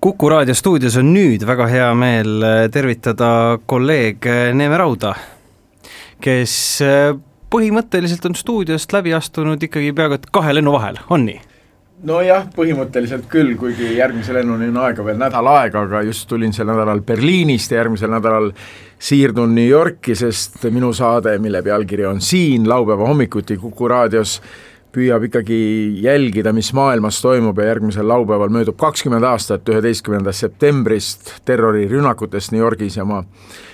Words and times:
kuku 0.00 0.28
raadio 0.28 0.54
stuudios 0.54 0.96
on 1.00 1.10
nüüd 1.10 1.42
väga 1.46 1.66
hea 1.70 1.88
meel 1.98 2.44
äh, 2.46 2.60
tervitada 2.70 3.58
kolleeg 3.66 4.26
äh, 4.30 4.52
Neeme 4.54 4.78
Rauda, 4.78 5.14
kes 6.22 6.54
äh, 6.86 7.10
põhimõtteliselt 7.50 8.28
on 8.28 8.38
stuudiost 8.38 8.94
läbi 8.94 9.14
astunud 9.16 9.62
ikkagi 9.62 9.90
peaaegu 9.96 10.20
et 10.20 10.28
kahe 10.32 10.54
lennu 10.54 10.74
vahel, 10.76 11.00
on 11.10 11.26
nii? 11.26 11.40
nojah, 12.06 12.44
põhimõtteliselt 12.54 13.24
küll, 13.26 13.56
kuigi 13.58 13.96
järgmise 13.96 14.36
lennuni 14.36 14.68
on 14.70 14.76
aega 14.84 15.02
veel 15.02 15.18
nädal 15.18 15.48
aega, 15.50 15.82
aga 15.88 16.04
just 16.06 16.28
tulin 16.30 16.54
sel 16.54 16.68
nädalal 16.70 17.02
Berliinist 17.02 17.74
ja 17.74 17.80
järgmisel 17.80 18.12
nädalal 18.12 18.52
siirdun 19.02 19.50
New 19.56 19.66
Yorki, 19.66 20.14
sest 20.14 20.62
minu 20.70 20.92
saade, 20.94 21.34
mille 21.42 21.58
pealkiri 21.66 22.06
on 22.06 22.22
Siin 22.22 22.68
laupäeva 22.70 23.08
hommikuti 23.10 23.56
Kuku 23.58 23.90
raadios, 23.90 24.36
püüab 24.98 25.28
ikkagi 25.28 25.58
jälgida, 26.02 26.52
mis 26.56 26.72
maailmas 26.76 27.22
toimub 27.22 27.58
ja 27.58 27.70
järgmisel 27.70 28.08
laupäeval 28.08 28.52
möödub 28.52 28.78
kakskümmend 28.80 29.26
aastat 29.28 29.68
üheteistkümnendast 29.70 30.46
septembrist 30.46 31.34
terrorirünnakutest 31.48 32.54
New 32.54 32.62
Yorgis 32.64 32.98
ja 32.98 33.06
ma 33.08 33.22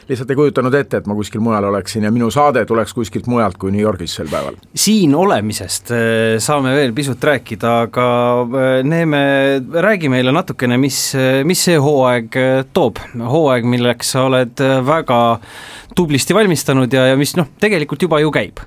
lihtsalt 0.09 0.31
ei 0.31 0.37
kujutanud 0.37 0.75
ette, 0.77 1.01
et 1.01 1.07
ma 1.09 1.17
kuskil 1.17 1.43
mujal 1.45 1.65
oleksin 1.71 2.05
ja 2.05 2.11
minu 2.13 2.29
saade 2.33 2.65
tuleks 2.69 2.93
kuskilt 2.97 3.29
mujalt 3.31 3.57
kui 3.61 3.73
New 3.73 3.83
Yorgis 3.83 4.17
sel 4.19 4.29
päeval. 4.31 4.59
siin 4.75 5.15
olemisest 5.17 5.93
äh, 5.95 6.01
saame 6.45 6.75
veel 6.77 6.93
pisut 6.97 7.25
rääkida, 7.25 7.75
aga 7.89 8.09
äh, 8.45 8.75
Neeme, 8.85 9.23
räägi 9.73 10.11
meile 10.13 10.35
natukene, 10.35 10.79
mis, 10.81 10.99
mis 11.45 11.65
see 11.69 11.79
hooaeg 11.81 12.37
äh, 12.41 12.59
toob, 12.77 13.01
hooaeg, 13.17 13.69
milleks 13.69 14.13
sa 14.15 14.27
oled 14.29 14.61
väga 14.85 15.23
tublisti 15.97 16.37
valmistanud 16.37 16.93
ja, 16.93 17.09
ja 17.13 17.17
mis 17.17 17.37
noh, 17.39 17.49
tegelikult 17.61 18.05
juba 18.05 18.21
ju 18.21 18.35
käib 18.35 18.61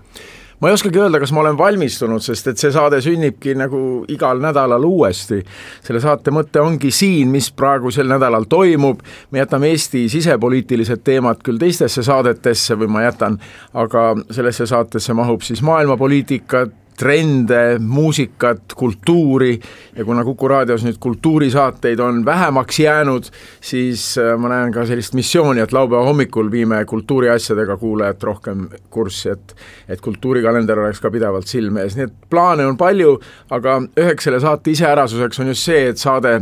ma 0.60 0.70
ei 0.70 0.74
oskagi 0.74 1.00
öelda, 1.00 1.20
kas 1.22 1.32
ma 1.36 1.44
olen 1.44 1.58
valmistunud, 1.58 2.24
sest 2.24 2.48
et 2.52 2.62
see 2.62 2.72
saade 2.74 3.00
sünnibki 3.04 3.54
nagu 3.58 3.82
igal 4.10 4.42
nädalal 4.42 4.86
uuesti. 4.88 5.44
selle 5.86 6.02
saate 6.02 6.32
mõte 6.34 6.62
ongi 6.62 6.92
siin, 6.92 7.30
mis 7.34 7.52
praegu 7.52 7.92
sel 7.92 8.10
nädalal 8.10 8.48
toimub, 8.50 9.04
me 9.32 9.44
jätame 9.44 9.70
Eesti 9.74 10.08
sisepoliitilised 10.10 11.04
teemad 11.04 11.44
küll 11.46 11.62
teistesse 11.62 12.04
saadetesse 12.04 12.76
või 12.80 12.90
ma 12.90 13.06
jätan, 13.06 13.38
aga 13.73 14.09
sellesse 14.31 14.66
saatesse 14.66 15.14
mahub 15.14 15.46
siis 15.46 15.62
maailmapoliitikat, 15.62 16.74
trende, 16.98 17.80
muusikat, 17.80 18.73
kultuuri. 18.76 19.59
Ja 19.95 20.06
kuna 20.06 20.23
Kuku 20.23 20.48
raadios 20.48 20.84
nüüd 20.86 20.98
kultuurisaateid 21.00 22.00
on 22.00 22.23
vähemaks 22.26 22.80
jäänud, 22.80 23.30
siis 23.62 24.17
äh, 24.17 24.34
ma 24.38 24.50
näen 24.50 24.73
ka 24.73 24.86
sellist 24.86 25.14
missiooni, 25.18 25.62
et 25.62 25.73
laupäeva 25.73 26.03
hommikul 26.06 26.52
viime 26.52 26.84
kultuuriasjadega 26.86 27.78
kuulajat 27.78 28.23
rohkem 28.23 28.68
kurssi, 28.90 29.30
et 29.30 29.56
et 29.88 30.02
kultuurikalender 30.02 30.80
oleks 30.80 31.00
ka 31.00 31.12
pidevalt 31.12 31.48
silme 31.48 31.86
ees, 31.86 31.95
nii 31.95 32.08
et 32.09 32.14
plaane 32.30 32.66
on 32.68 32.78
palju, 32.78 33.14
aga 33.56 33.78
üheks 34.00 34.28
selle 34.28 34.40
saate 34.44 34.73
iseärasuseks 34.73 35.40
on 35.40 35.52
just 35.53 35.66
see, 35.70 35.88
et 35.92 36.02
saade 36.02 36.34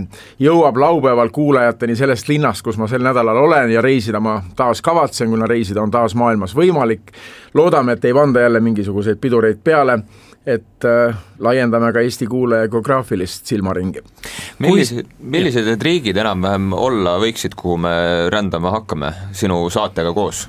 jõuab 0.41 0.79
laupäeval 0.81 1.29
kuulajateni 1.35 1.95
sellest 1.95 2.29
linnast, 2.31 2.63
kus 2.65 2.79
ma 2.81 2.87
sel 2.91 3.03
nädalal 3.05 3.37
olen 3.43 3.71
ja 3.71 3.83
reisida 3.85 4.19
ma 4.19 4.39
taas 4.55 4.81
kavatsen, 4.81 5.29
kuna 5.29 5.47
reisida 5.49 5.83
on 5.83 5.91
taas 5.91 6.15
maailmas 6.15 6.55
võimalik, 6.55 7.13
loodame, 7.53 7.95
et 7.95 8.05
ei 8.05 8.13
panda 8.13 8.41
jälle 8.47 8.59
mingisuguseid 8.59 9.21
pidureid 9.21 9.61
peale 9.63 9.99
et 10.45 10.85
äh, 10.85 11.15
laiendame 11.41 11.89
ka 11.93 12.03
Eesti 12.05 12.27
kuulaja 12.29 12.67
geograafilist 12.69 13.49
silmaringi. 13.49 14.03
millised, 14.59 15.07
millised 15.19 15.65
need 15.65 15.81
riigid 15.85 16.17
enam-vähem 16.21 16.73
olla 16.77 17.17
võiksid, 17.21 17.57
kuhu 17.57 17.79
me 17.81 17.95
rändama 18.33 18.75
hakkame 18.77 19.11
sinu 19.33 19.63
saatega 19.73 20.13
koos? 20.13 20.45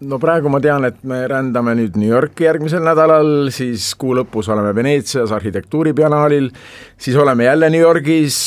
no 0.00 0.18
praegu 0.20 0.50
ma 0.52 0.60
tean, 0.60 0.84
et 0.84 0.98
me 1.08 1.22
rändame 1.30 1.76
nüüd 1.78 1.96
New 1.96 2.10
Yorki 2.10 2.44
järgmisel 2.44 2.84
nädalal, 2.84 3.48
siis 3.54 3.94
kuu 3.98 4.16
lõpus 4.18 4.50
oleme 4.52 4.74
Veneetsias 4.76 5.32
arhitektuuribiennaalil, 5.32 6.50
siis 6.98 7.16
oleme 7.16 7.46
jälle 7.48 7.70
New 7.70 7.80
Yorgis 7.80 8.42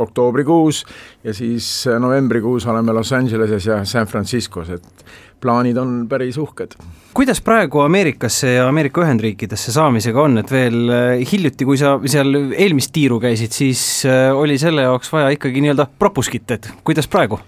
oktoobrikuus 0.00 0.84
ja 1.24 1.34
siis 1.34 1.84
novembrikuus 2.00 2.66
oleme 2.66 2.92
Los 2.92 3.12
Angeleses 3.12 3.66
ja 3.66 3.84
San 3.84 4.06
Franciscos, 4.06 4.70
et 4.70 5.04
plaanid 5.40 5.76
on 5.76 6.08
päris 6.08 6.38
uhked. 6.38 6.76
kuidas 7.14 7.40
praegu 7.40 7.80
Ameerikasse 7.80 8.54
ja 8.54 8.68
Ameerika 8.68 9.02
Ühendriikidesse 9.04 9.72
saamisega 9.72 10.22
on, 10.22 10.38
et 10.38 10.50
veel 10.50 10.80
äh, 10.88 11.32
hiljuti, 11.32 11.64
kui 11.68 11.78
sa 11.80 11.96
seal 12.06 12.34
eelmist 12.52 12.92
tiiru 12.92 13.20
käisid, 13.20 13.52
siis 13.52 14.04
äh, 14.08 14.28
oli 14.36 14.58
selle 14.58 14.86
jaoks 14.86 15.12
vaja 15.12 15.32
ikkagi 15.36 15.64
nii-öelda 15.64 15.88
propuskit, 15.98 16.50
et 16.56 16.70
kuidas 16.84 17.08
praegu? 17.08 17.40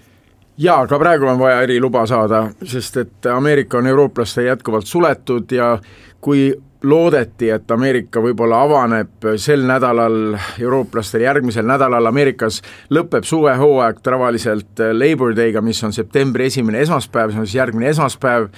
jaa, 0.57 0.83
ka 0.87 0.99
praegu 1.01 1.25
on 1.31 1.39
vaja 1.41 1.63
eriluba 1.65 2.05
saada, 2.09 2.45
sest 2.61 2.97
et 3.01 3.31
Ameerika 3.33 3.79
on 3.79 3.87
eurooplaste 3.89 4.45
jätkuvalt 4.45 4.85
suletud 4.85 5.51
ja 5.51 5.77
kui 6.21 6.51
loodeti, 6.83 7.49
et 7.53 7.71
Ameerika 7.71 8.21
võib-olla 8.23 8.61
avaneb 8.65 9.27
sel 9.39 9.63
nädalal 9.67 10.37
eurooplastele, 10.59 11.23
järgmisel 11.23 11.67
nädalal. 11.67 12.09
Ameerikas 12.09 12.61
lõpeb 12.93 13.27
suvehooaeg 13.27 14.01
tavaliselt 14.03 14.83
Labor 14.91 15.35
Day'ga, 15.37 15.63
mis 15.63 15.79
on 15.83 15.95
septembri 15.95 16.49
esimene 16.51 16.83
esmaspäev, 16.83 17.31
see 17.31 17.43
on 17.43 17.47
siis 17.47 17.61
järgmine 17.61 17.91
esmaspäev, 17.93 18.49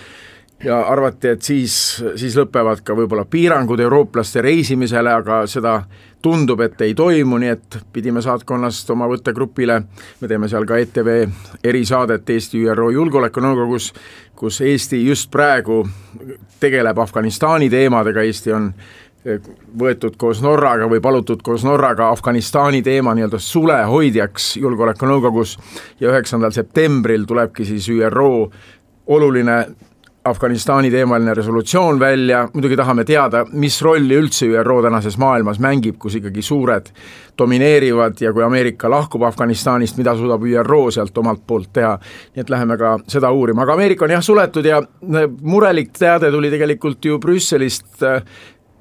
ja 0.64 0.80
arvati, 0.90 1.36
et 1.36 1.46
siis, 1.46 1.76
siis 2.16 2.36
lõpevad 2.40 2.82
ka 2.86 2.96
võib-olla 2.98 3.26
piirangud 3.30 3.80
eurooplaste 3.84 4.42
reisimisele, 4.46 5.12
aga 5.14 5.44
seda 5.52 5.82
tundub, 6.26 6.62
et 6.66 6.82
ei 6.82 6.96
toimu, 6.98 7.38
nii 7.42 7.52
et 7.54 7.78
pidime 7.94 8.22
saatkonnast 8.26 8.90
oma 8.96 9.08
võttegrupile, 9.12 9.80
me 10.22 10.30
teeme 10.30 10.50
seal 10.50 10.66
ka 10.66 10.80
ETV 10.82 11.12
erisaadet 11.64 12.30
Eesti 12.34 12.64
ÜRO 12.66 12.90
Julgeolekunõukogus, 12.96 13.92
kus 14.36 14.62
Eesti 14.66 15.04
just 15.06 15.30
praegu 15.34 15.84
tegeleb 16.60 17.00
Afganistani 17.04 17.70
teemadega, 17.70 18.26
Eesti 18.26 18.56
on 18.58 18.72
eh, 19.26 19.52
võetud 19.78 20.18
koos 20.18 20.42
Norraga 20.46 20.90
või 20.90 21.04
palutud 21.04 21.46
koos 21.46 21.66
Norraga 21.68 22.10
Afganistani 22.16 22.82
teema 22.86 23.14
nii-öelda 23.14 23.42
sulehoidjaks 23.42 24.56
Julgeolekunõukogus 24.64 25.58
ja 26.02 26.10
üheksandal 26.14 26.56
septembril 26.56 27.30
tulebki 27.30 27.68
siis 27.70 27.90
ÜRO 27.94 28.32
oluline 29.14 29.60
Afganistani 30.26 30.90
teemaline 30.92 31.34
resolutsioon 31.34 32.00
välja, 32.00 32.48
muidugi 32.54 32.76
tahame 32.76 33.04
teada, 33.06 33.44
mis 33.54 33.76
rolli 33.86 34.16
üldse 34.18 34.48
ÜRO 34.50 34.80
tänases 34.82 35.20
maailmas 35.22 35.60
mängib, 35.62 36.00
kus 36.02 36.16
ikkagi 36.18 36.42
suured 36.42 36.90
domineerivad 37.38 38.18
ja 38.26 38.32
kui 38.34 38.44
Ameerika 38.44 38.90
lahkub 38.90 39.22
Afganistanist, 39.28 40.00
mida 40.02 40.16
suudab 40.18 40.42
ÜRO 40.42 40.80
sealt 40.96 41.18
omalt 41.22 41.44
poolt 41.46 41.70
teha, 41.78 41.94
nii 42.34 42.42
et 42.42 42.50
läheme 42.50 42.78
ka 42.82 42.96
seda 43.08 43.30
uurima, 43.30 43.68
aga 43.68 43.78
Ameerika 43.78 44.08
on 44.08 44.16
jah 44.16 44.26
suletud 44.26 44.66
ja 44.66 44.82
murelik 45.42 45.94
teade 45.94 46.34
tuli 46.34 46.50
tegelikult 46.50 47.06
ju 47.06 47.22
Brüsselist 47.22 48.02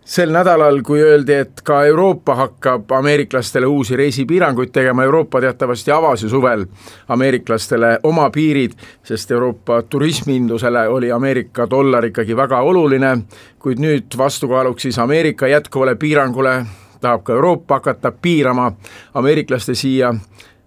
sel 0.05 0.33
nädalal, 0.33 0.83
kui 0.83 1.01
öeldi, 1.03 1.33
et 1.33 1.61
ka 1.65 1.85
Euroopa 1.85 2.35
hakkab 2.35 2.93
ameeriklastele 2.93 3.67
uusi 3.67 3.97
reisipiiranguid 3.97 4.73
tegema, 4.73 5.05
Euroopa 5.05 5.41
teatavasti 5.41 5.91
avas 5.91 6.23
ju 6.23 6.29
suvel 6.29 6.67
ameeriklastele 7.09 7.99
oma 8.03 8.31
piirid, 8.31 8.73
sest 9.05 9.31
Euroopa 9.31 9.83
turismiindusele 9.83 10.89
oli 10.89 11.13
Ameerika 11.13 11.71
dollar 11.71 12.05
ikkagi 12.05 12.37
väga 12.37 12.61
oluline, 12.61 13.19
kuid 13.59 13.81
nüüd 13.81 14.19
vastukaaluks 14.19 14.83
siis 14.83 14.99
Ameerika 14.99 15.49
jätkuvale 15.49 15.95
piirangule 15.97 16.65
tahab 17.01 17.25
ka 17.25 17.33
Euroopa 17.33 17.75
hakata 17.75 18.13
piirama 18.13 18.73
ameeriklaste 19.15 19.75
siia 19.75 20.15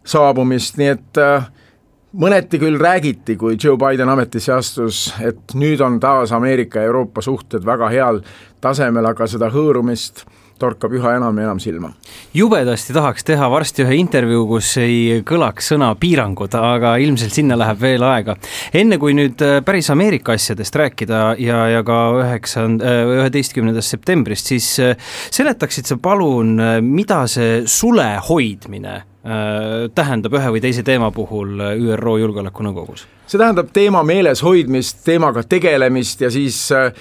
saabumist, 0.05 0.77
nii 0.77 0.87
et 0.87 1.17
äh, 1.21 1.45
mõneti 2.13 2.59
küll 2.61 2.79
räägiti, 2.79 3.35
kui 3.35 3.57
Joe 3.63 3.77
Biden 3.77 4.09
ametisse 4.09 4.53
astus, 4.53 5.07
et 5.21 5.55
nüüd 5.57 5.81
on 5.83 5.99
taas 5.99 6.31
Ameerika 6.31 6.79
ja 6.79 6.91
Euroopa 6.91 7.21
suhted 7.21 7.65
väga 7.65 7.91
heal 7.93 8.21
tasemel, 8.63 9.05
aga 9.11 9.27
seda 9.27 9.51
hõõrumist 9.53 10.25
torkab 10.57 10.93
üha 10.97 11.11
enam 11.17 11.37
ja 11.37 11.47
enam 11.47 11.59
silma. 11.61 11.91
jubedasti 12.33 12.93
tahaks 12.93 13.25
teha 13.27 13.49
varsti 13.51 13.83
ühe 13.85 13.97
intervjuu, 13.99 14.45
kus 14.49 14.71
ei 14.81 15.21
kõlaks 15.27 15.71
sõna 15.73 15.91
piirangud, 15.99 16.55
aga 16.57 16.95
ilmselt 17.01 17.35
sinna 17.35 17.57
läheb 17.59 17.81
veel 17.81 18.03
aega. 18.07 18.37
enne 18.73 18.97
kui 18.97 19.13
nüüd 19.17 19.41
äh, 19.45 19.59
päris 19.65 19.89
Ameerika 19.93 20.33
asjadest 20.33 20.75
rääkida 20.75 21.35
ja, 21.43 21.59
ja 21.75 21.83
ka 21.85 21.99
üheksand-, 22.23 22.81
äh, 22.81 23.03
üheteistkümnendast 23.19 23.97
septembrist, 23.97 24.49
siis 24.49 24.71
äh, 24.79 24.95
seletaksid 25.29 25.85
sa 25.85 25.99
palun, 26.01 26.57
mida 26.81 27.25
see 27.29 27.61
sule 27.69 28.09
hoidmine 28.29 29.03
tähendab 29.95 30.35
ühe 30.39 30.51
või 30.55 30.61
teise 30.63 30.83
teema 30.87 31.09
puhul 31.11 31.59
äh, 31.59 31.75
ÜRO 31.75 32.17
Julgeolekunõukogus? 32.21 33.07
see 33.27 33.39
tähendab 33.39 33.73
teema 33.75 34.03
meeles 34.07 34.43
hoidmist, 34.43 35.01
teemaga 35.03 35.43
tegelemist 35.43 36.21
ja 36.23 36.29
siis 36.31 36.61
äh, 36.71 36.93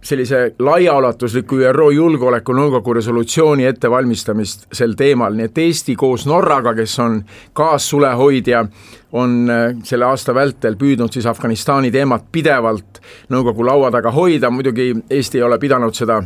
sellise 0.00 0.54
laiaulatusliku 0.58 1.58
ÜRO 1.68 1.90
Julgeolekunõukogu 1.92 2.94
resolutsiooni 2.96 3.68
ettevalmistamist 3.68 4.70
sel 4.72 4.96
teemal, 4.96 5.36
nii 5.36 5.50
et 5.50 5.60
Eesti 5.60 5.98
koos 6.00 6.24
Norraga, 6.30 6.72
kes 6.78 6.96
on 7.04 7.20
kaassulehoidja, 7.52 8.64
on 9.12 9.36
selle 9.84 10.08
aasta 10.08 10.32
vältel 10.34 10.80
püüdnud 10.80 11.12
siis 11.12 11.28
Afganistani 11.28 11.92
teemat 11.92 12.30
pidevalt 12.32 13.02
nõukogu 13.28 13.68
laua 13.68 13.92
taga 13.92 14.14
hoida, 14.16 14.48
muidugi 14.50 14.94
Eesti 15.10 15.42
ei 15.42 15.44
ole 15.44 15.60
pidanud 15.60 15.92
seda 15.92 16.22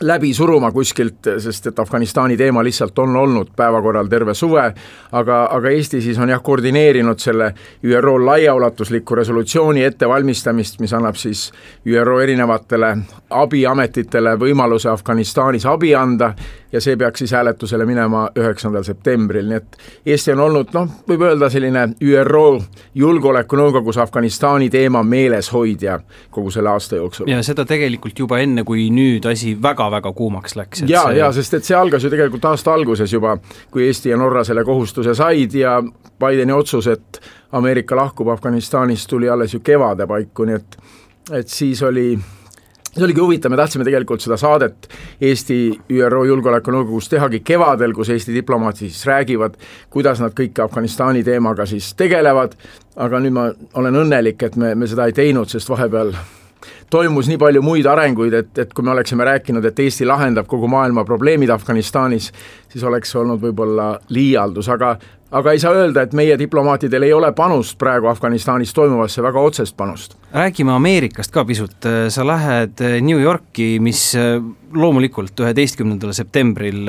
läbi 0.00 0.34
suruma 0.34 0.72
kuskilt, 0.72 1.28
sest 1.38 1.66
et 1.66 1.78
Afganistani 1.78 2.36
teema 2.36 2.64
lihtsalt 2.64 2.98
on 2.98 3.16
olnud 3.16 3.52
päevakorral 3.56 4.08
terve 4.08 4.34
suve, 4.34 4.64
aga, 5.12 5.42
aga 5.50 5.70
Eesti 5.70 6.00
siis 6.00 6.18
on 6.18 6.32
jah, 6.32 6.42
koordineerinud 6.42 7.18
selle 7.18 7.52
ÜRO 7.84 8.16
laiaulatusliku 8.26 9.14
resolutsiooni 9.14 9.84
ettevalmistamist, 9.84 10.80
mis 10.80 10.92
annab 10.92 11.16
siis 11.20 11.52
ÜRO 11.86 12.20
erinevatele 12.20 12.96
abiametitele 13.30 14.36
võimaluse 14.40 14.88
Afganistanis 14.88 15.66
abi 15.66 15.94
anda, 15.94 16.32
ja 16.72 16.80
see 16.80 16.96
peaks 16.96 17.18
siis 17.18 17.32
hääletusele 17.32 17.86
minema 17.86 18.26
üheksandal 18.38 18.84
septembril, 18.86 19.48
nii 19.48 19.56
et 19.60 19.78
Eesti 20.06 20.32
on 20.32 20.40
olnud 20.46 20.72
noh, 20.74 20.88
võib 21.08 21.24
öelda 21.26 21.50
selline 21.52 21.84
ÜRO 22.02 22.46
Julgeolekunõukogus 22.94 23.98
Afganistani 24.02 24.70
teema 24.70 25.02
meeleshoidja 25.02 25.98
kogu 26.30 26.50
selle 26.50 26.72
aasta 26.72 26.96
jooksul. 26.96 27.28
ja 27.30 27.42
seda 27.42 27.64
tegelikult 27.68 28.18
juba 28.18 28.40
enne, 28.42 28.64
kui 28.64 28.88
nüüd 28.90 29.28
asi 29.30 29.54
väga-väga 29.62 30.12
kuumaks 30.12 30.56
läks. 30.56 30.84
ja 30.86 31.06
see..., 31.08 31.18
ja 31.18 31.32
sest 31.32 31.60
et 31.60 31.68
see 31.68 31.76
algas 31.76 32.04
ju 32.04 32.10
tegelikult 32.12 32.44
aasta 32.50 32.74
alguses 32.74 33.12
juba, 33.12 33.36
kui 33.70 33.86
Eesti 33.86 34.12
ja 34.12 34.16
Norra 34.16 34.44
selle 34.44 34.64
kohustuse 34.64 35.14
said 35.14 35.54
ja 35.54 35.78
Bideni 36.22 36.52
otsus, 36.52 36.86
et 36.86 37.20
Ameerika 37.52 37.96
lahkub 37.96 38.28
Afganistanist, 38.32 39.08
tuli 39.10 39.28
alles 39.28 39.54
ju 39.54 39.60
kevade 39.60 40.06
paiku, 40.06 40.48
nii 40.48 40.60
et 40.60 40.78
et 41.30 41.48
siis 41.48 41.82
oli 41.86 42.18
see 42.92 43.04
oligi 43.06 43.22
huvitav, 43.22 43.52
me 43.52 43.56
tahtsime 43.56 43.86
tegelikult 43.88 44.20
seda 44.24 44.36
saadet 44.40 44.88
Eesti 45.20 45.58
ÜRO 45.92 46.26
Julgeolekunõukogus 46.28 47.08
tehagi 47.12 47.40
kevadel, 47.46 47.94
kus 47.96 48.12
Eesti 48.12 48.34
diplomaadid 48.36 48.92
siis 48.92 49.06
räägivad, 49.08 49.56
kuidas 49.90 50.20
nad 50.20 50.36
kõik 50.36 50.60
Afganistani 50.64 51.24
teemaga 51.24 51.66
siis 51.66 51.94
tegelevad, 51.96 52.58
aga 53.00 53.22
nüüd 53.24 53.36
ma 53.36 53.48
olen 53.80 54.04
õnnelik, 54.04 54.44
et 54.44 54.60
me, 54.60 54.74
me 54.76 54.90
seda 54.90 55.08
ei 55.08 55.16
teinud, 55.16 55.48
sest 55.48 55.72
vahepeal 55.72 56.12
toimus 56.92 57.30
nii 57.30 57.40
palju 57.40 57.62
muid 57.64 57.88
arenguid, 57.88 58.36
et, 58.36 58.52
et 58.58 58.74
kui 58.76 58.84
me 58.84 58.92
oleksime 58.92 59.24
rääkinud, 59.24 59.64
et 59.64 59.80
Eesti 59.86 60.06
lahendab 60.08 60.46
kogu 60.50 60.68
maailma 60.70 61.06
probleemid 61.08 61.50
Afganistanis, 61.50 62.30
siis 62.68 62.84
oleks 62.84 63.16
olnud 63.16 63.40
võib-olla 63.42 63.94
liialdus, 64.12 64.68
aga 64.72 64.96
aga 65.32 65.52
ei 65.54 65.60
saa 65.62 65.72
öelda, 65.72 66.04
et 66.04 66.12
meie 66.16 66.34
diplomaatidel 66.38 67.06
ei 67.06 67.12
ole 67.16 67.30
panust 67.32 67.78
praegu 67.80 68.10
Afganistanis 68.10 68.74
toimuvasse, 68.76 69.22
väga 69.24 69.40
otsest 69.40 69.76
panust. 69.76 70.16
räägime 70.32 70.72
Ameerikast 70.72 71.32
ka 71.32 71.44
pisut, 71.48 71.88
sa 72.08 72.26
lähed 72.26 72.80
New 73.00 73.20
Yorki, 73.20 73.78
mis 73.80 74.12
loomulikult 74.72 75.40
üheteistkümnendal 75.40 76.12
septembril 76.16 76.88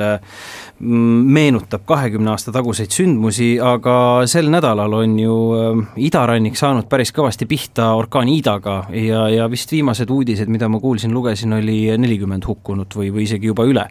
meenutab 0.80 1.84
kahekümne 1.86 2.32
aasta 2.32 2.52
taguseid 2.52 2.92
sündmusi, 2.92 3.54
aga 3.62 4.24
sel 4.30 4.50
nädalal 4.52 4.96
on 4.98 5.14
ju 5.18 5.36
idarannik 6.02 6.58
saanud 6.58 6.88
päris 6.90 7.14
kõvasti 7.14 7.46
pihta 7.48 7.92
orkaan 7.98 8.28
Idaga 8.32 8.80
ja, 8.90 9.24
ja 9.30 9.46
vist 9.50 9.72
viimased 9.72 10.10
uudised, 10.10 10.50
mida 10.50 10.68
ma 10.68 10.80
kuulsin, 10.82 11.14
lugesin, 11.14 11.54
oli 11.56 11.78
nelikümmend 12.00 12.46
hukkunut 12.48 12.98
või, 12.98 13.12
või 13.14 13.28
isegi 13.28 13.52
juba 13.52 13.68
üle. 13.70 13.86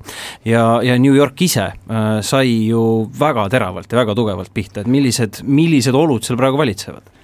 ja, 0.45 0.65
ja 0.83 0.99
New 0.99 1.15
York 1.15 1.41
ise 1.41 1.71
sai 2.21 2.53
ju 2.67 2.83
väga 3.19 3.47
teravalt 3.53 3.91
ja 3.91 4.03
väga 4.03 4.15
tugevalt 4.19 4.53
pihta, 4.53 4.83
et 4.83 4.91
millised, 4.91 5.43
millised 5.47 5.95
olud 5.95 6.23
seal 6.23 6.39
praegu 6.39 6.59
valitsevad? 6.59 7.22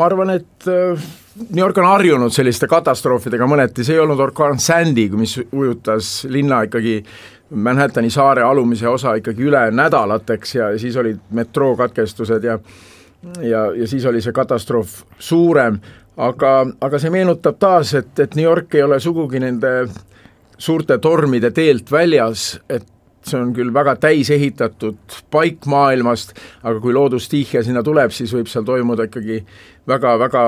Ma 0.00 0.06
arvan, 0.08 0.32
et 0.32 0.66
New 0.66 1.60
York 1.60 1.78
on 1.78 1.86
harjunud 1.90 2.32
selliste 2.32 2.68
katastroofidega 2.70 3.46
mõneti, 3.48 3.84
see 3.84 3.98
ei 3.98 4.00
olnud 4.00 4.20
orkaan 4.24 4.58
Sandy, 4.60 5.10
mis 5.12 5.36
ujutas 5.52 6.24
linna 6.32 6.62
ikkagi 6.64 7.02
Manhattani 7.50 8.10
saare 8.10 8.44
alumise 8.46 8.88
osa 8.88 9.16
ikkagi 9.18 9.44
üle 9.44 9.62
nädalateks 9.74 10.54
ja 10.54 10.70
siis 10.78 10.96
olid 10.96 11.18
metrookatkestused 11.34 12.46
ja 12.46 12.58
ja, 13.42 13.66
ja 13.74 13.88
siis 13.88 14.06
oli 14.06 14.22
see 14.24 14.32
katastroof 14.32 15.02
suurem, 15.18 15.76
aga, 16.16 16.54
aga 16.80 17.00
see 17.00 17.12
meenutab 17.12 17.58
taas, 17.60 17.92
et, 17.98 18.12
et 18.18 18.36
New 18.38 18.46
York 18.46 18.74
ei 18.74 18.86
ole 18.86 19.00
sugugi 19.00 19.42
nende 19.42 19.74
suurte 20.60 20.98
tormide 20.98 21.50
teelt 21.56 21.92
väljas, 21.92 22.54
et 22.68 22.86
see 23.26 23.40
on 23.40 23.52
küll 23.56 23.72
väga 23.74 23.96
täisehitatud 24.00 25.18
paik 25.30 25.66
maailmast, 25.70 26.32
aga 26.62 26.80
kui 26.80 26.94
loodusstiihia 26.96 27.62
sinna 27.64 27.82
tuleb, 27.84 28.12
siis 28.14 28.32
võib 28.34 28.48
seal 28.50 28.64
toimuda 28.64 29.08
ikkagi 29.08 29.42
väga-väga 29.88 30.44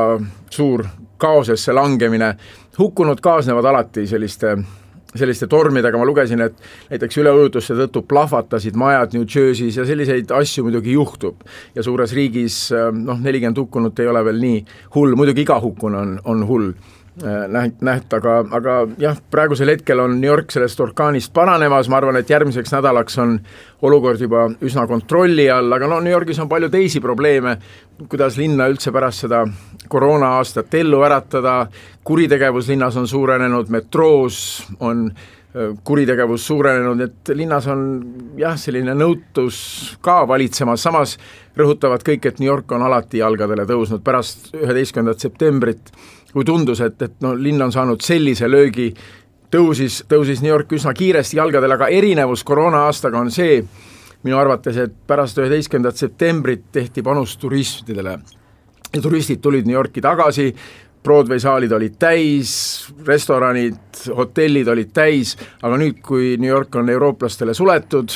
suur 0.50 0.86
kaosesse 1.22 1.72
langemine. 1.72 2.36
hukkunud 2.78 3.20
kaasnevad 3.20 3.64
alati 3.64 4.06
selliste 4.06 4.56
selliste 5.12 5.46
tormidega 5.46 5.98
ma 5.98 6.06
lugesin, 6.08 6.40
et 6.40 6.54
näiteks 6.90 7.18
üleujutuste 7.20 7.74
tõttu 7.76 8.02
plahvatasid 8.08 8.76
majad 8.80 9.12
New 9.12 9.26
Jersey's 9.28 9.76
ja 9.76 9.84
selliseid 9.84 10.32
asju 10.32 10.64
muidugi 10.64 10.92
juhtub. 10.92 11.36
ja 11.74 11.82
suures 11.82 12.12
riigis 12.12 12.70
noh, 12.92 13.20
nelikümmend 13.20 13.58
hukkunut 13.58 13.98
ei 14.00 14.08
ole 14.08 14.24
veel 14.24 14.40
nii 14.40 14.64
hull, 14.94 15.14
muidugi 15.16 15.44
iga 15.44 15.60
hukkunu 15.60 15.98
on, 15.98 16.18
on 16.24 16.46
hull 16.48 16.72
näht-, 17.20 17.82
näht-, 17.84 18.14
aga, 18.16 18.38
aga 18.56 18.76
jah, 19.00 19.18
praegusel 19.30 19.72
hetkel 19.74 20.00
on 20.00 20.16
New 20.20 20.30
York 20.30 20.52
sellest 20.54 20.80
orkaanist 20.80 21.32
paranemas, 21.34 21.90
ma 21.92 21.98
arvan, 22.00 22.16
et 22.20 22.30
järgmiseks 22.30 22.72
nädalaks 22.72 23.18
on 23.22 23.36
olukord 23.84 24.20
juba 24.22 24.46
üsna 24.64 24.86
kontrolli 24.88 25.50
all, 25.52 25.72
aga 25.76 25.90
no 25.90 26.00
New 26.00 26.12
Yorgis 26.12 26.40
on 26.42 26.48
palju 26.48 26.70
teisi 26.72 27.02
probleeme, 27.04 27.58
kuidas 28.08 28.38
linna 28.40 28.68
üldse 28.72 28.94
pärast 28.94 29.26
seda 29.26 29.44
koroona-aastat 29.92 30.74
ellu 30.80 31.02
äratada, 31.04 31.66
kuritegevus 32.04 32.72
linnas 32.72 32.96
on 32.96 33.08
suurenenud, 33.08 33.68
metroos 33.70 34.38
on 34.80 35.04
äh, 35.10 35.76
kuritegevus 35.84 36.46
suurenenud, 36.48 37.00
et 37.04 37.34
linnas 37.36 37.68
on 37.68 37.84
jah, 38.40 38.56
selline 38.56 38.94
nõutus 38.96 39.58
ka 40.04 40.22
valitsemas, 40.28 40.80
samas 40.80 41.18
rõhutavad 41.58 42.04
kõik, 42.06 42.24
et 42.30 42.40
New 42.40 42.48
York 42.48 42.72
on 42.72 42.86
alati 42.86 43.20
jalgadele 43.20 43.68
tõusnud 43.68 44.00
pärast 44.04 44.54
üheteistkümnendat 44.56 45.28
septembrit 45.28 45.92
kui 46.32 46.44
tundus, 46.44 46.80
et, 46.80 47.02
et 47.02 47.18
no 47.20 47.34
linn 47.36 47.62
on 47.62 47.72
saanud 47.72 48.00
sellise 48.04 48.48
löögi, 48.50 48.92
tõusis, 49.52 50.02
tõusis 50.08 50.42
New 50.42 50.52
York 50.52 50.72
üsna 50.72 50.94
kiiresti 50.96 51.36
jalgadele, 51.36 51.76
aga 51.76 51.90
erinevus 51.92 52.44
koroona-aastaga 52.48 53.20
on 53.20 53.30
see, 53.32 53.60
minu 54.22 54.38
arvates, 54.38 54.78
et 54.78 54.94
pärast 55.06 55.38
üheteistkümnendat 55.42 55.98
septembrit 55.98 56.70
tehti 56.72 57.02
panus 57.02 57.36
turistidele. 57.36 58.18
ja 58.92 59.00
turistid 59.00 59.40
tulid 59.40 59.66
New 59.66 59.74
Yorki 59.74 60.00
tagasi, 60.00 60.54
Broadway 61.02 61.40
saalid 61.40 61.72
olid 61.72 61.96
täis, 61.98 62.52
restoranid, 63.06 63.78
hotellid 64.16 64.68
olid 64.68 64.92
täis, 64.94 65.34
aga 65.62 65.78
nüüd, 65.80 65.98
kui 66.02 66.36
New 66.38 66.50
York 66.50 66.76
on 66.78 66.88
eurooplastele 66.88 67.54
suletud, 67.54 68.14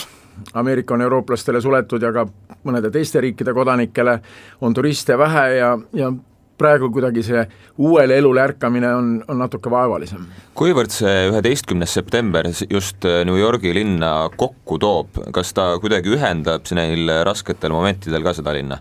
Ameerika 0.55 0.95
on 0.95 1.03
eurooplastele 1.03 1.61
suletud 1.61 2.03
ja 2.03 2.13
ka 2.13 2.27
mõnede 2.69 2.91
teiste 2.93 3.21
riikide 3.21 3.55
kodanikele, 3.57 4.19
on 4.61 4.75
turiste 4.75 5.19
vähe 5.19 5.47
ja, 5.57 5.73
ja 5.97 6.13
praegu 6.59 6.91
kuidagi 6.93 7.23
see 7.27 7.45
uuele 7.79 8.19
elule 8.19 8.43
ärkamine 8.43 8.91
on, 8.95 9.13
on 9.29 9.41
natuke 9.45 9.71
vaevalisem. 9.71 10.27
kuivõrd 10.57 10.95
see 10.95 11.29
üheteistkümnes 11.31 11.95
september 11.99 12.49
just 12.71 13.05
New 13.05 13.39
Yorgi 13.39 13.75
linna 13.77 14.31
kokku 14.37 14.79
toob, 14.83 15.23
kas 15.33 15.53
ta 15.57 15.73
kuidagi 15.83 16.17
ühendab 16.17 16.67
neil 16.77 17.11
rasketel 17.29 17.75
momentidel 17.77 18.25
ka 18.27 18.37
seda 18.37 18.57
linna? 18.57 18.81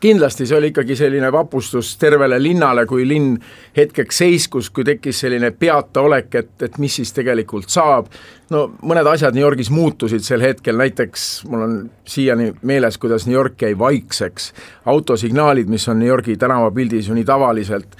Kindlasti 0.00 0.46
see 0.46 0.58
oli 0.58 0.70
ikkagi 0.72 0.96
selline 0.96 1.30
vapustus 1.32 1.94
tervele 2.00 2.38
linnale, 2.42 2.86
kui 2.86 3.06
linn 3.08 3.36
hetkeks 3.76 4.18
seiskus, 4.24 4.70
kui 4.70 4.84
tekkis 4.84 5.24
selline 5.24 5.50
peataolek, 5.50 6.34
et, 6.34 6.50
et 6.66 6.78
mis 6.82 6.96
siis 7.00 7.12
tegelikult 7.16 7.72
saab, 7.72 8.10
no 8.52 8.66
mõned 8.82 9.08
asjad 9.14 9.36
New 9.36 9.44
Yorgis 9.44 9.70
muutusid 9.74 10.24
sel 10.26 10.44
hetkel, 10.44 10.76
näiteks 10.80 11.28
mul 11.50 11.64
on 11.66 11.78
siiani 12.08 12.52
meeles, 12.62 12.98
kuidas 13.00 13.28
New 13.28 13.36
York 13.36 13.62
jäi 13.64 13.72
vaikseks, 13.78 14.52
autosignaalid, 14.92 15.72
mis 15.72 15.88
on 15.88 15.98
New 16.02 16.08
Yorgi 16.08 16.36
tänavapildis 16.40 17.08
ju 17.08 17.16
nii 17.16 17.26
tavaliselt, 17.28 17.96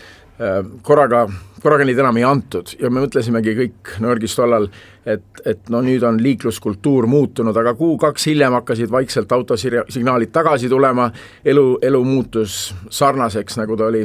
korraga 0.83 1.29
korraga 1.65 1.87
neid 1.89 2.01
enam 2.01 2.19
ei 2.21 2.25
antud 2.29 2.75
ja 2.77 2.91
me 2.93 3.01
mõtlesimegi 3.01 3.55
kõik 3.57 3.95
New 4.03 4.11
Yorgis 4.11 4.35
tollal, 4.37 4.67
et, 5.09 5.25
et 5.49 5.71
no 5.73 5.81
nüüd 5.85 6.03
on 6.05 6.19
liikluskultuur 6.21 7.07
muutunud, 7.09 7.57
aga 7.57 7.73
kuu-kaks 7.79 8.27
hiljem 8.29 8.57
hakkasid 8.59 8.93
vaikselt 8.93 9.33
autosignaalid 9.33 10.33
tagasi 10.35 10.69
tulema, 10.69 11.09
elu, 11.45 11.65
elu 11.89 12.03
muutus 12.05 12.59
sarnaseks, 12.93 13.57
nagu 13.63 13.79
ta 13.81 13.89
oli, 13.89 14.03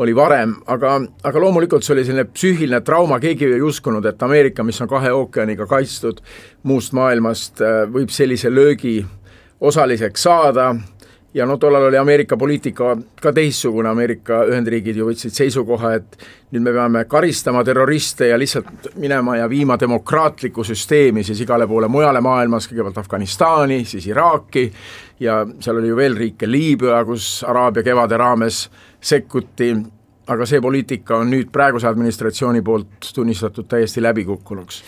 oli 0.00 0.16
varem, 0.16 0.54
aga, 0.72 0.94
aga 1.28 1.44
loomulikult 1.44 1.84
see 1.84 1.96
oli 1.98 2.06
selline 2.08 2.24
psüühiline 2.32 2.80
trauma, 2.86 3.20
keegi 3.20 3.50
ei 3.58 3.60
uskunud, 3.66 4.08
et 4.08 4.24
Ameerika, 4.24 4.64
mis 4.64 4.80
on 4.80 4.88
kahe 4.88 5.12
ookeaniga 5.12 5.68
kaitstud 5.68 6.24
muust 6.68 6.96
maailmast, 6.96 7.60
võib 7.92 8.14
sellise 8.14 8.48
löögi 8.52 9.02
osaliseks 9.60 10.24
saada 10.30 10.72
ja 11.34 11.46
no 11.46 11.56
tollal 11.56 11.82
oli 11.88 11.96
Ameerika 11.96 12.36
poliitika 12.36 12.96
ka 13.20 13.32
teistsugune, 13.32 13.88
Ameerika 13.88 14.42
Ühendriigid 14.48 14.96
ju 14.96 15.06
võtsid 15.08 15.32
seisukoha, 15.32 15.94
et 15.96 16.26
nüüd 16.52 16.64
me 16.66 16.74
peame 16.76 17.04
karistama 17.08 17.62
terroriste 17.64 18.28
ja 18.28 18.38
lihtsalt 18.38 18.90
minema 19.00 19.38
ja 19.40 19.48
viima 19.48 19.78
demokraatlikku 19.80 20.64
süsteemi 20.64 21.24
siis 21.24 21.40
igale 21.40 21.66
poole 21.66 21.88
mujale 21.88 22.20
maailmas, 22.20 22.68
kõigepealt 22.68 23.00
Afganistani, 23.00 23.82
siis 23.88 24.06
Iraaki. 24.10 24.66
Ja 25.22 25.40
seal 25.60 25.78
oli 25.78 25.88
ju 25.88 25.96
veel 25.96 26.18
riike, 26.18 26.48
Liibüa, 26.50 27.04
kus 27.08 27.44
Araabia 27.48 27.84
kevade 27.86 28.18
raames 28.18 28.66
sekkuti, 29.00 29.72
aga 30.32 30.46
see 30.46 30.60
poliitika 30.60 31.20
on 31.22 31.30
nüüd 31.32 31.48
praeguse 31.52 31.88
administratsiooni 31.88 32.62
poolt 32.62 33.12
tunnistatud 33.14 33.68
täiesti 33.70 34.02
läbikukkunuks. 34.02 34.82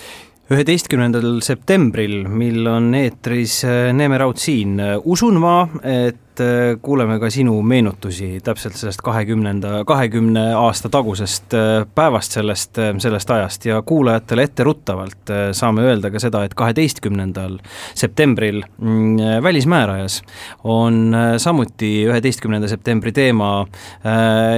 Üheteistkümnendal 0.52 1.38
septembril, 1.40 2.26
mil 2.28 2.66
on 2.68 2.90
eetris 2.98 3.62
Neeme 3.96 4.18
Raud 4.20 4.36
siin, 4.36 4.76
usun 5.08 5.38
ma, 5.40 5.62
et 5.80 6.20
et 6.34 6.40
äh, 6.40 6.78
kuuleme 6.82 7.18
ka 7.20 7.28
sinu 7.30 7.60
meenutusi 7.62 8.40
täpselt 8.44 8.74
sellest 8.78 9.02
kahekümnenda, 9.04 9.84
kahekümne 9.86 10.42
aasta 10.58 10.88
tagusest 10.90 11.54
äh, 11.54 11.86
päevast, 11.94 12.34
sellest, 12.34 12.78
äh, 12.78 12.90
sellest 12.98 13.30
ajast. 13.30 13.66
Ja 13.66 13.82
kuulajatele 13.82 14.42
etteruttavalt 14.48 15.30
saame 15.52 15.84
öelda 15.86 16.10
ka 16.10 16.18
seda, 16.22 16.44
et 16.44 16.54
kaheteistkümnendal 16.58 17.58
septembril 17.94 18.62
mm, 18.78 19.42
Välismäärajas 19.42 20.22
on 20.64 21.14
samuti 21.38 21.92
üheteistkümnenda 22.08 22.68
septembri 22.68 23.12
teema 23.12 23.64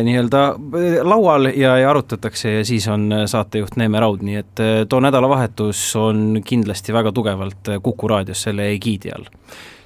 nii-öelda 0.03 0.43
laual 1.05 1.51
ja, 1.55 1.77
ja 1.79 1.91
arutatakse 1.91 2.53
ja 2.59 2.65
siis 2.65 2.89
on 2.89 3.11
saatejuht 3.27 3.77
Neeme 3.77 4.01
Raud, 4.01 4.25
nii 4.27 4.37
et 4.41 4.63
too 4.89 5.01
nädalavahetus 5.01 5.81
on 6.01 6.43
kindlasti 6.45 6.95
väga 6.97 7.13
tugevalt 7.13 7.73
Kuku 7.83 8.09
raadios 8.09 8.43
selle 8.49 8.71
egiidi 8.75 9.13
all. 9.15 9.29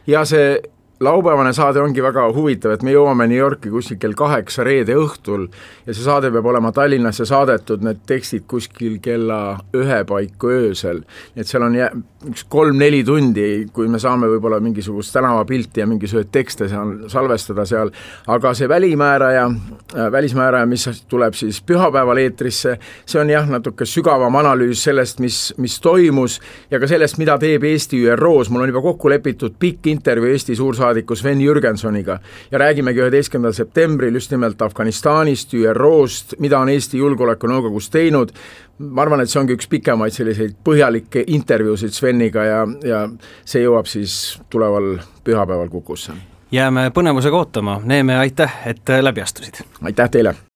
Ja 0.06 0.24
see 0.28 0.58
laupäevane 1.00 1.52
saade 1.52 1.80
ongi 1.80 2.02
väga 2.04 2.26
huvitav, 2.36 2.74
et 2.74 2.82
me 2.84 2.92
jõuame 2.92 3.24
New 3.30 3.38
Yorki 3.38 3.70
kuskil 3.72 3.96
kell 4.02 4.12
kaheksa 4.16 4.66
reede 4.66 4.92
õhtul 5.00 5.46
ja 5.86 5.94
see 5.94 6.04
saade 6.04 6.28
peab 6.34 6.48
olema 6.52 6.74
Tallinnasse 6.76 7.24
saadetud, 7.28 7.80
need 7.86 8.02
tekstid 8.08 8.44
kuskil 8.50 8.98
kella 9.00 9.38
ühe 9.76 10.02
paiku 10.04 10.50
öösel. 10.52 11.00
et 11.36 11.48
seal 11.48 11.64
on 11.64 11.78
jää-, 11.78 11.94
üks 12.28 12.44
kolm-neli 12.52 13.00
tundi, 13.04 13.46
kui 13.72 13.88
me 13.88 13.98
saame 14.00 14.28
võib-olla 14.28 14.58
mingisugust 14.60 15.14
tänavapilti 15.16 15.80
ja 15.80 15.86
mingisuguseid 15.88 16.28
tekste 16.32 16.68
seal 16.68 16.92
salvestada 17.08 17.64
seal, 17.64 17.92
aga 18.28 18.52
see 18.54 18.68
välimääraja, 18.68 19.46
äh, 19.48 20.10
välismääraja, 20.12 20.68
mis 20.68 20.84
tuleb 21.08 21.38
siis 21.38 21.62
pühapäeval 21.64 22.20
eetrisse, 22.20 22.76
see 23.08 23.22
on 23.22 23.32
jah, 23.32 23.48
natuke 23.48 23.88
sügavam 23.88 24.36
analüüs 24.36 24.84
sellest, 24.84 25.24
mis, 25.24 25.40
mis 25.56 25.78
toimus 25.80 26.36
ja 26.70 26.80
ka 26.82 26.90
sellest, 26.90 27.16
mida 27.22 27.38
teeb 27.40 27.64
Eesti 27.64 28.04
ÜRO-s, 28.12 28.52
mul 28.52 28.66
on 28.66 28.74
juba 28.74 28.84
kokku 28.84 29.08
lepitud 29.08 29.56
pikk 29.56 29.88
intervjuu 29.94 30.28
Eesti 30.34 30.58
suursaadikuga, 30.60 30.89
saadiku 30.90 31.16
Sven 31.16 31.40
Jürgensoniga 31.40 32.18
ja 32.50 32.58
räägimegi 32.58 33.00
üheteistkümnendal 33.00 33.52
septembril 33.52 34.14
just 34.14 34.30
nimelt 34.30 34.62
Afganistanist, 34.62 35.54
ÜRO-st, 35.54 36.34
mida 36.38 36.58
on 36.58 36.68
Eesti 36.68 36.98
Julgeolekunõukogus 36.98 37.90
teinud, 37.90 38.34
ma 38.78 39.04
arvan, 39.04 39.22
et 39.22 39.30
see 39.30 39.40
ongi 39.40 39.54
üks 39.58 39.70
pikemaid 39.70 40.14
selliseid 40.16 40.58
põhjalikke 40.66 41.24
intervjuusid 41.26 41.94
Sveniga 41.94 42.44
ja, 42.44 42.60
ja 42.84 43.06
see 43.44 43.64
jõuab 43.64 43.88
siis 43.90 44.40
tuleval 44.50 44.96
pühapäeval 45.24 45.70
Kukusse. 45.70 46.12
jääme 46.52 46.90
põnevusega 46.94 47.36
ootama, 47.36 47.80
Neeme, 47.84 48.18
aitäh, 48.18 48.62
et 48.66 48.96
läbi 49.00 49.22
astusid! 49.22 49.62
aitäh 49.82 50.10
teile! 50.10 50.40